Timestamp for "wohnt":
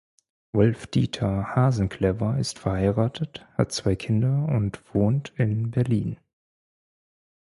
4.95-5.31